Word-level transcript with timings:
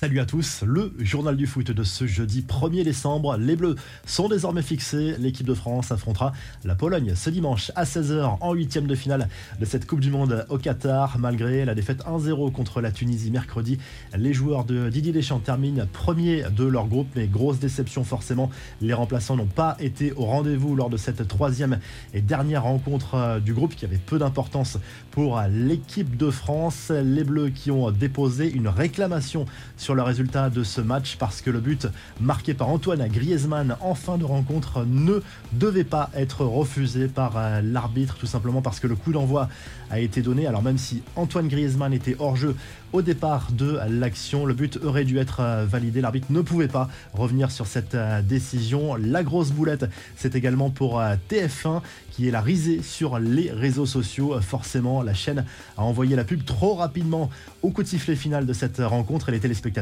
Salut 0.00 0.20
à 0.20 0.26
tous, 0.26 0.62
le 0.64 0.92
journal 1.00 1.36
du 1.36 1.48
foot 1.48 1.72
de 1.72 1.82
ce 1.82 2.06
jeudi 2.06 2.44
1er 2.48 2.84
décembre. 2.84 3.36
Les 3.36 3.56
Bleus 3.56 3.74
sont 4.06 4.28
désormais 4.28 4.62
fixés. 4.62 5.16
L'équipe 5.18 5.44
de 5.44 5.54
France 5.54 5.90
affrontera 5.90 6.32
la 6.62 6.76
Pologne 6.76 7.14
ce 7.16 7.30
dimanche 7.30 7.72
à 7.74 7.82
16h 7.82 8.36
en 8.40 8.52
huitième 8.52 8.86
de 8.86 8.94
finale 8.94 9.28
de 9.58 9.64
cette 9.64 9.88
Coupe 9.88 9.98
du 9.98 10.12
Monde 10.12 10.46
au 10.50 10.58
Qatar. 10.58 11.18
Malgré 11.18 11.64
la 11.64 11.74
défaite 11.74 12.04
1-0 12.04 12.52
contre 12.52 12.80
la 12.80 12.92
Tunisie 12.92 13.32
mercredi, 13.32 13.78
les 14.16 14.32
joueurs 14.32 14.64
de 14.64 14.88
Didier 14.88 15.10
Deschamps 15.10 15.40
terminent 15.40 15.84
premier 15.92 16.44
de 16.44 16.62
leur 16.62 16.86
groupe, 16.86 17.08
mais 17.16 17.26
grosse 17.26 17.58
déception 17.58 18.04
forcément. 18.04 18.52
Les 18.80 18.94
remplaçants 18.94 19.34
n'ont 19.34 19.46
pas 19.46 19.76
été 19.80 20.12
au 20.12 20.26
rendez-vous 20.26 20.76
lors 20.76 20.90
de 20.90 20.96
cette 20.96 21.26
troisième 21.26 21.80
et 22.14 22.20
dernière 22.20 22.62
rencontre 22.62 23.40
du 23.40 23.52
groupe 23.52 23.74
qui 23.74 23.84
avait 23.84 23.98
peu 23.98 24.20
d'importance 24.20 24.78
pour 25.10 25.42
l'équipe 25.50 26.16
de 26.16 26.30
France. 26.30 26.90
Les 26.90 27.24
Bleus 27.24 27.50
qui 27.50 27.72
ont 27.72 27.90
déposé 27.90 28.48
une 28.48 28.68
réclamation 28.68 29.44
sur 29.87 29.87
sur 29.88 29.94
le 29.94 30.02
résultat 30.02 30.50
de 30.50 30.64
ce 30.64 30.82
match 30.82 31.16
parce 31.18 31.40
que 31.40 31.48
le 31.48 31.60
but 31.60 31.88
marqué 32.20 32.52
par 32.52 32.68
Antoine 32.68 33.08
Griezmann 33.08 33.74
en 33.80 33.94
fin 33.94 34.18
de 34.18 34.24
rencontre 34.26 34.84
ne 34.86 35.22
devait 35.52 35.82
pas 35.82 36.10
être 36.14 36.44
refusé 36.44 37.08
par 37.08 37.38
euh, 37.38 37.62
l'arbitre 37.62 38.18
tout 38.18 38.26
simplement 38.26 38.60
parce 38.60 38.80
que 38.80 38.86
le 38.86 38.96
coup 38.96 39.12
d'envoi 39.12 39.48
a 39.90 39.98
été 39.98 40.20
donné. 40.20 40.46
Alors 40.46 40.62
même 40.62 40.76
si 40.76 41.02
Antoine 41.16 41.48
Griezmann 41.48 41.94
était 41.94 42.16
hors 42.18 42.36
jeu 42.36 42.54
au 42.92 43.00
départ 43.00 43.48
de 43.50 43.78
l'action, 43.88 44.44
le 44.44 44.52
but 44.52 44.78
aurait 44.84 45.04
dû 45.04 45.16
être 45.16 45.40
euh, 45.40 45.64
validé. 45.66 46.02
L'arbitre 46.02 46.26
ne 46.28 46.42
pouvait 46.42 46.68
pas 46.68 46.90
revenir 47.14 47.50
sur 47.50 47.66
cette 47.66 47.94
euh, 47.94 48.20
décision. 48.20 48.94
La 48.96 49.22
grosse 49.22 49.52
boulette, 49.52 49.86
c'est 50.16 50.34
également 50.34 50.68
pour 50.68 51.00
TF1 51.30 51.80
qui 52.10 52.28
est 52.28 52.30
la 52.30 52.42
risée 52.42 52.82
sur 52.82 53.18
les 53.18 53.50
réseaux 53.50 53.86
sociaux. 53.86 54.38
Forcément, 54.42 55.02
la 55.02 55.14
chaîne 55.14 55.46
a 55.78 55.82
envoyé 55.82 56.16
la 56.16 56.24
pub 56.24 56.44
trop 56.44 56.74
rapidement 56.74 57.30
au 57.62 57.70
coup 57.70 57.82
de 57.82 57.88
sifflet 57.88 58.16
final 58.16 58.44
de 58.44 58.52
cette 58.52 58.78
rencontre 58.78 59.28
et 59.28 59.32
les 59.32 59.40
téléspectateurs 59.40 59.77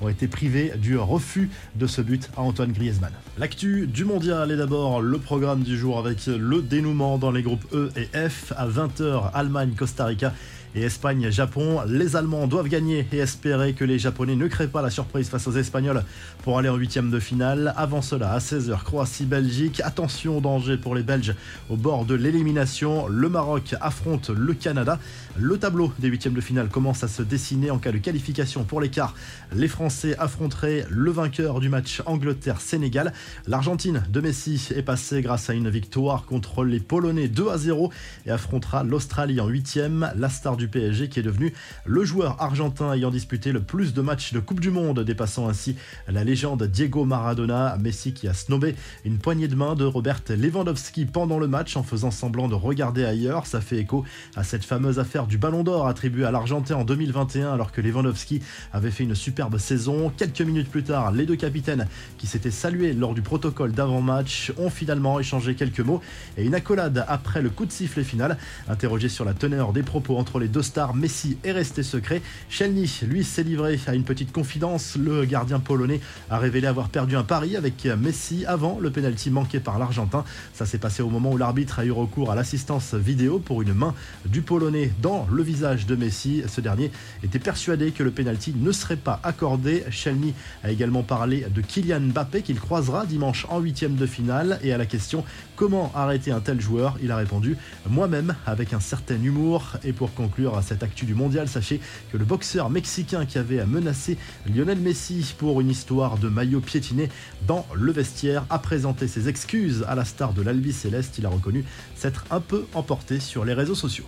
ont 0.00 0.08
été 0.08 0.28
privés 0.28 0.72
du 0.76 0.96
refus 0.98 1.50
de 1.74 1.86
ce 1.86 2.00
but 2.00 2.30
à 2.36 2.40
Antoine 2.40 2.72
Griezmann. 2.72 3.12
L'actu 3.38 3.86
du 3.86 4.04
mondial 4.04 4.50
est 4.50 4.56
d'abord 4.56 5.00
le 5.00 5.18
programme 5.18 5.62
du 5.62 5.76
jour 5.76 5.98
avec 5.98 6.26
le 6.26 6.62
dénouement 6.62 7.18
dans 7.18 7.30
les 7.30 7.42
groupes 7.42 7.64
E 7.72 7.90
et 7.96 8.06
F 8.28 8.52
à 8.56 8.68
20h 8.68 9.30
Allemagne-Costa 9.34 10.06
Rica 10.06 10.32
et 10.74 10.82
Espagne-Japon. 10.82 11.82
Les 11.86 12.16
Allemands 12.16 12.46
doivent 12.46 12.68
gagner 12.68 13.06
et 13.12 13.18
espérer 13.18 13.72
que 13.72 13.84
les 13.84 13.98
Japonais 13.98 14.36
ne 14.36 14.46
créent 14.46 14.68
pas 14.68 14.82
la 14.82 14.90
surprise 14.90 15.28
face 15.28 15.46
aux 15.46 15.52
Espagnols 15.52 16.04
pour 16.42 16.58
aller 16.58 16.68
en 16.68 16.76
huitième 16.76 17.10
de 17.10 17.18
finale. 17.18 17.72
Avant 17.76 18.02
cela, 18.02 18.32
à 18.32 18.38
16h, 18.38 18.82
Croatie-Belgique. 18.82 19.80
Attention, 19.84 20.40
danger 20.40 20.76
pour 20.76 20.94
les 20.94 21.02
Belges 21.02 21.34
au 21.70 21.76
bord 21.76 22.04
de 22.04 22.14
l'élimination. 22.14 23.08
Le 23.08 23.28
Maroc 23.28 23.74
affronte 23.80 24.30
le 24.30 24.54
Canada. 24.54 24.98
Le 25.38 25.56
tableau 25.58 25.92
des 25.98 26.08
huitièmes 26.08 26.34
de 26.34 26.40
finale 26.40 26.68
commence 26.68 27.04
à 27.04 27.08
se 27.08 27.22
dessiner 27.22 27.70
en 27.70 27.78
cas 27.78 27.92
de 27.92 27.98
qualification 27.98 28.64
pour 28.64 28.80
l'écart. 28.80 29.14
Les 29.54 29.68
Français 29.68 30.16
affronteraient 30.18 30.84
le 30.90 31.10
vainqueur 31.10 31.60
du 31.60 31.68
match 31.68 32.02
Angleterre-Sénégal. 32.06 33.12
L'Argentine 33.46 34.02
de 34.10 34.20
Messi 34.20 34.68
est 34.74 34.82
passée 34.82 35.22
grâce 35.22 35.48
à 35.48 35.54
une 35.54 35.70
victoire 35.70 36.26
contre 36.26 36.64
les 36.64 36.80
Polonais 36.80 37.28
2 37.28 37.48
à 37.48 37.56
0 37.56 37.90
et 38.26 38.30
affrontera 38.30 38.84
l'Australie 38.84 39.40
en 39.40 39.48
huitième. 39.48 40.10
La 40.16 40.28
star 40.28 40.57
du 40.58 40.68
PSG 40.68 41.08
qui 41.08 41.20
est 41.20 41.22
devenu 41.22 41.54
le 41.86 42.04
joueur 42.04 42.42
argentin 42.42 42.92
ayant 42.92 43.10
disputé 43.10 43.52
le 43.52 43.60
plus 43.60 43.94
de 43.94 44.02
matchs 44.02 44.32
de 44.32 44.40
Coupe 44.40 44.60
du 44.60 44.70
Monde, 44.70 45.00
dépassant 45.00 45.48
ainsi 45.48 45.76
la 46.06 46.24
légende 46.24 46.62
Diego 46.64 47.04
Maradona. 47.04 47.76
Messi 47.78 48.12
qui 48.12 48.28
a 48.28 48.34
snobé 48.34 48.74
une 49.04 49.18
poignée 49.18 49.48
de 49.48 49.54
main 49.54 49.74
de 49.74 49.84
Robert 49.84 50.20
Lewandowski 50.28 51.06
pendant 51.06 51.38
le 51.38 51.48
match 51.48 51.76
en 51.76 51.82
faisant 51.82 52.10
semblant 52.10 52.48
de 52.48 52.54
regarder 52.54 53.04
ailleurs. 53.04 53.46
Ça 53.46 53.60
fait 53.60 53.78
écho 53.78 54.04
à 54.36 54.44
cette 54.44 54.64
fameuse 54.64 54.98
affaire 54.98 55.26
du 55.26 55.38
Ballon 55.38 55.62
d'Or 55.62 55.86
attribué 55.86 56.24
à 56.24 56.30
l'Argentin 56.30 56.76
en 56.76 56.84
2021 56.84 57.52
alors 57.52 57.72
que 57.72 57.80
Lewandowski 57.80 58.42
avait 58.72 58.90
fait 58.90 59.04
une 59.04 59.14
superbe 59.14 59.58
saison. 59.58 60.12
Quelques 60.16 60.40
minutes 60.40 60.68
plus 60.68 60.82
tard, 60.82 61.12
les 61.12 61.24
deux 61.24 61.36
capitaines 61.36 61.86
qui 62.18 62.26
s'étaient 62.26 62.50
salués 62.50 62.92
lors 62.92 63.14
du 63.14 63.22
protocole 63.22 63.72
d'avant-match 63.72 64.52
ont 64.58 64.70
finalement 64.70 65.20
échangé 65.20 65.54
quelques 65.54 65.80
mots 65.80 66.00
et 66.36 66.44
une 66.44 66.54
accolade 66.54 67.04
après 67.08 67.42
le 67.42 67.50
coup 67.50 67.66
de 67.66 67.72
sifflet 67.72 68.04
final. 68.04 68.36
Interrogé 68.68 69.08
sur 69.08 69.24
la 69.24 69.34
teneur 69.34 69.72
des 69.72 69.82
propos 69.82 70.16
entre 70.16 70.38
les 70.38 70.47
deux 70.48 70.62
stars, 70.62 70.94
Messi 70.94 71.38
est 71.44 71.52
resté 71.52 71.82
secret. 71.82 72.22
Shelny, 72.48 73.00
lui, 73.02 73.24
s'est 73.24 73.42
livré 73.42 73.78
à 73.86 73.94
une 73.94 74.04
petite 74.04 74.32
confidence. 74.32 74.96
Le 74.96 75.24
gardien 75.24 75.60
polonais 75.60 76.00
a 76.30 76.38
révélé 76.38 76.66
avoir 76.66 76.88
perdu 76.88 77.16
un 77.16 77.22
pari 77.22 77.56
avec 77.56 77.86
Messi 77.86 78.44
avant 78.46 78.78
le 78.80 78.90
pénalty 78.90 79.30
manqué 79.30 79.60
par 79.60 79.78
l'Argentin. 79.78 80.24
Ça 80.52 80.66
s'est 80.66 80.78
passé 80.78 81.02
au 81.02 81.10
moment 81.10 81.32
où 81.32 81.36
l'arbitre 81.36 81.78
a 81.78 81.84
eu 81.84 81.92
recours 81.92 82.30
à 82.30 82.34
l'assistance 82.34 82.94
vidéo 82.94 83.38
pour 83.38 83.62
une 83.62 83.74
main 83.74 83.94
du 84.26 84.42
polonais 84.42 84.92
dans 85.02 85.26
le 85.30 85.42
visage 85.42 85.86
de 85.86 85.94
Messi. 85.94 86.42
Ce 86.48 86.60
dernier 86.60 86.90
était 87.22 87.38
persuadé 87.38 87.92
que 87.92 88.02
le 88.02 88.10
pénalty 88.10 88.54
ne 88.56 88.72
serait 88.72 88.96
pas 88.96 89.20
accordé. 89.22 89.84
Shelny 89.90 90.34
a 90.64 90.70
également 90.70 91.02
parlé 91.02 91.46
de 91.54 91.60
Kylian 91.60 92.00
Mbappé 92.00 92.42
qu'il 92.42 92.60
croisera 92.60 93.06
dimanche 93.06 93.46
en 93.50 93.60
huitième 93.60 93.96
de 93.96 94.06
finale 94.06 94.58
et 94.62 94.72
à 94.72 94.78
la 94.78 94.86
question 94.86 95.24
comment 95.56 95.90
arrêter 95.94 96.30
un 96.30 96.40
tel 96.40 96.60
joueur, 96.60 96.96
il 97.02 97.10
a 97.10 97.16
répondu 97.16 97.56
moi-même 97.88 98.36
avec 98.46 98.72
un 98.72 98.80
certain 98.80 99.20
humour 99.20 99.72
et 99.84 99.92
pour 99.92 100.14
conclure 100.14 100.37
à 100.46 100.62
cette 100.62 100.82
actu 100.82 101.04
du 101.04 101.14
mondial, 101.14 101.48
sachez 101.48 101.80
que 102.12 102.16
le 102.16 102.24
boxeur 102.24 102.70
mexicain 102.70 103.26
qui 103.26 103.38
avait 103.38 103.64
menacé 103.66 104.16
Lionel 104.46 104.78
Messi 104.78 105.34
pour 105.36 105.60
une 105.60 105.70
histoire 105.70 106.16
de 106.18 106.28
maillot 106.28 106.60
piétiné 106.60 107.08
dans 107.46 107.66
le 107.74 107.90
vestiaire 107.90 108.44
a 108.48 108.58
présenté 108.58 109.08
ses 109.08 109.28
excuses 109.28 109.84
à 109.88 109.94
la 109.94 110.04
star 110.04 110.32
de 110.32 110.42
l'Albi 110.42 110.72
Céleste. 110.72 111.18
Il 111.18 111.26
a 111.26 111.28
reconnu 111.28 111.64
s'être 111.96 112.24
un 112.30 112.40
peu 112.40 112.66
emporté 112.74 113.18
sur 113.18 113.44
les 113.44 113.54
réseaux 113.54 113.74
sociaux. 113.74 114.06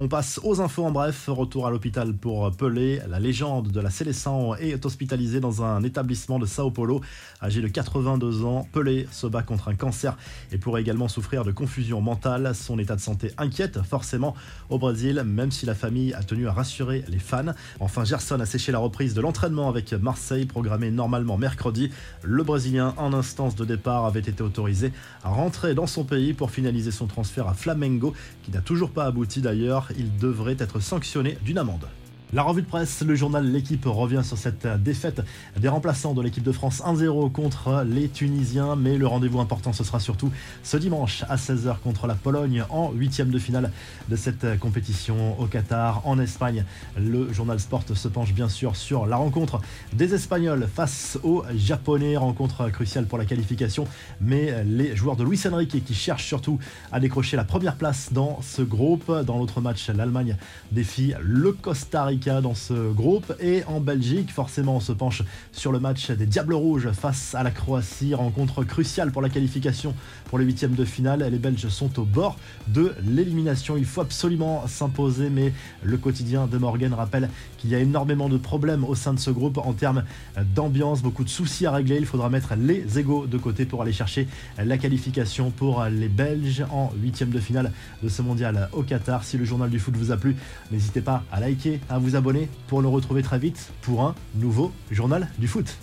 On 0.00 0.06
passe 0.06 0.38
aux 0.44 0.60
infos 0.60 0.84
en 0.84 0.92
bref. 0.92 1.24
Retour 1.26 1.66
à 1.66 1.70
l'hôpital 1.72 2.14
pour 2.14 2.52
Pelé. 2.52 3.00
La 3.08 3.18
légende 3.18 3.72
de 3.72 3.80
la 3.80 3.90
Célestin 3.90 4.52
est 4.60 4.86
hospitalisée 4.86 5.40
dans 5.40 5.64
un 5.64 5.82
établissement 5.82 6.38
de 6.38 6.46
Sao 6.46 6.70
Paulo. 6.70 7.00
Âgé 7.42 7.60
de 7.60 7.66
82 7.66 8.44
ans, 8.44 8.68
Pelé 8.72 9.08
se 9.10 9.26
bat 9.26 9.42
contre 9.42 9.66
un 9.66 9.74
cancer 9.74 10.16
et 10.52 10.58
pourrait 10.58 10.82
également 10.82 11.08
souffrir 11.08 11.42
de 11.42 11.50
confusion 11.50 12.00
mentale. 12.00 12.54
Son 12.54 12.78
état 12.78 12.94
de 12.94 13.00
santé 13.00 13.32
inquiète 13.38 13.82
forcément 13.82 14.36
au 14.70 14.78
Brésil, 14.78 15.20
même 15.26 15.50
si 15.50 15.66
la 15.66 15.74
famille 15.74 16.14
a 16.14 16.22
tenu 16.22 16.46
à 16.46 16.52
rassurer 16.52 17.04
les 17.08 17.18
fans. 17.18 17.52
Enfin, 17.80 18.04
Gerson 18.04 18.38
a 18.38 18.46
séché 18.46 18.70
la 18.70 18.78
reprise 18.78 19.14
de 19.14 19.20
l'entraînement 19.20 19.68
avec 19.68 19.92
Marseille, 19.94 20.46
programmé 20.46 20.92
normalement 20.92 21.38
mercredi. 21.38 21.90
Le 22.22 22.44
Brésilien, 22.44 22.94
en 22.98 23.12
instance 23.12 23.56
de 23.56 23.64
départ, 23.64 24.06
avait 24.06 24.20
été 24.20 24.44
autorisé 24.44 24.92
à 25.24 25.30
rentrer 25.30 25.74
dans 25.74 25.88
son 25.88 26.04
pays 26.04 26.34
pour 26.34 26.52
finaliser 26.52 26.92
son 26.92 27.08
transfert 27.08 27.48
à 27.48 27.54
Flamengo, 27.54 28.14
qui 28.44 28.52
n'a 28.52 28.60
toujours 28.60 28.90
pas 28.90 29.04
abouti 29.04 29.40
d'ailleurs 29.40 29.87
il 29.96 30.16
devrait 30.18 30.56
être 30.58 30.80
sanctionné 30.80 31.38
d'une 31.42 31.58
amende. 31.58 31.86
La 32.34 32.42
revue 32.42 32.60
de 32.60 32.66
presse, 32.66 33.00
le 33.00 33.14
journal 33.14 33.50
L'équipe 33.50 33.86
revient 33.86 34.20
sur 34.22 34.36
cette 34.36 34.66
défaite 34.82 35.22
des 35.58 35.68
remplaçants 35.68 36.12
de 36.12 36.20
l'équipe 36.20 36.42
de 36.42 36.52
France 36.52 36.82
1-0 36.84 37.32
contre 37.32 37.86
les 37.88 38.10
Tunisiens, 38.10 38.76
mais 38.76 38.98
le 38.98 39.06
rendez-vous 39.06 39.40
important 39.40 39.72
ce 39.72 39.82
sera 39.82 39.98
surtout 39.98 40.30
ce 40.62 40.76
dimanche 40.76 41.24
à 41.30 41.36
16h 41.36 41.78
contre 41.78 42.06
la 42.06 42.14
Pologne 42.14 42.64
en 42.68 42.92
huitième 42.92 43.30
de 43.30 43.38
finale 43.38 43.72
de 44.10 44.16
cette 44.16 44.58
compétition 44.58 45.40
au 45.40 45.46
Qatar, 45.46 46.06
en 46.06 46.18
Espagne. 46.18 46.66
Le 46.98 47.32
journal 47.32 47.58
Sport 47.58 47.84
se 47.94 48.08
penche 48.08 48.34
bien 48.34 48.50
sûr 48.50 48.76
sur 48.76 49.06
la 49.06 49.16
rencontre 49.16 49.62
des 49.94 50.12
Espagnols 50.12 50.68
face 50.70 51.18
aux 51.22 51.44
Japonais, 51.56 52.18
rencontre 52.18 52.68
cruciale 52.68 53.06
pour 53.06 53.16
la 53.16 53.24
qualification, 53.24 53.88
mais 54.20 54.64
les 54.64 54.94
joueurs 54.94 55.16
de 55.16 55.24
Luis 55.24 55.40
Enrique 55.50 55.82
qui 55.82 55.94
cherchent 55.94 56.26
surtout 56.26 56.58
à 56.92 57.00
décrocher 57.00 57.38
la 57.38 57.44
première 57.44 57.76
place 57.76 58.12
dans 58.12 58.40
ce 58.42 58.60
groupe. 58.60 59.10
Dans 59.24 59.38
l'autre 59.38 59.62
match, 59.62 59.88
l'Allemagne 59.88 60.36
défie 60.72 61.14
le 61.22 61.52
Costa 61.52 62.04
Rica 62.04 62.17
dans 62.26 62.54
ce 62.54 62.92
groupe. 62.92 63.32
Et 63.40 63.62
en 63.64 63.80
Belgique, 63.80 64.32
forcément, 64.32 64.76
on 64.76 64.80
se 64.80 64.92
penche 64.92 65.22
sur 65.52 65.72
le 65.72 65.78
match 65.78 66.10
des 66.10 66.26
Diables 66.26 66.54
Rouges 66.54 66.90
face 66.90 67.34
à 67.34 67.42
la 67.42 67.50
Croatie. 67.50 68.14
Rencontre 68.14 68.64
cruciale 68.64 69.12
pour 69.12 69.22
la 69.22 69.28
qualification 69.28 69.94
pour 70.26 70.38
les 70.38 70.44
huitièmes 70.44 70.74
de 70.74 70.84
finale. 70.84 71.26
Les 71.30 71.38
Belges 71.38 71.68
sont 71.68 71.98
au 71.98 72.04
bord 72.04 72.36
de 72.66 72.92
l'élimination. 73.06 73.76
Il 73.76 73.84
faut 73.84 74.00
absolument 74.00 74.66
s'imposer, 74.66 75.30
mais 75.30 75.52
le 75.82 75.96
quotidien 75.96 76.46
de 76.46 76.58
Morgan 76.58 76.92
rappelle 76.92 77.30
qu'il 77.56 77.70
y 77.70 77.74
a 77.74 77.78
énormément 77.78 78.28
de 78.28 78.36
problèmes 78.36 78.84
au 78.84 78.94
sein 78.94 79.14
de 79.14 79.20
ce 79.20 79.30
groupe 79.30 79.58
en 79.58 79.72
termes 79.72 80.04
d'ambiance, 80.54 81.02
beaucoup 81.02 81.24
de 81.24 81.28
soucis 81.28 81.66
à 81.66 81.72
régler. 81.72 81.96
Il 81.98 82.06
faudra 82.06 82.28
mettre 82.30 82.54
les 82.56 82.98
égaux 82.98 83.26
de 83.26 83.38
côté 83.38 83.64
pour 83.64 83.82
aller 83.82 83.92
chercher 83.92 84.26
la 84.58 84.76
qualification 84.76 85.50
pour 85.50 85.84
les 85.84 86.08
Belges 86.08 86.64
en 86.70 86.90
huitième 87.00 87.30
de 87.30 87.40
finale 87.40 87.72
de 88.02 88.08
ce 88.08 88.22
mondial 88.22 88.68
au 88.72 88.82
Qatar. 88.82 89.24
Si 89.24 89.38
le 89.38 89.44
journal 89.44 89.70
du 89.70 89.78
foot 89.78 89.96
vous 89.96 90.10
a 90.10 90.16
plu, 90.16 90.36
n'hésitez 90.70 91.00
pas 91.00 91.22
à 91.30 91.40
liker, 91.40 91.80
à 91.88 91.98
vous 92.08 92.16
abonner 92.16 92.48
pour 92.68 92.80
le 92.80 92.88
retrouver 92.88 93.22
très 93.22 93.38
vite 93.38 93.70
pour 93.82 94.02
un 94.02 94.14
nouveau 94.34 94.72
journal 94.90 95.28
du 95.38 95.46
foot. 95.46 95.76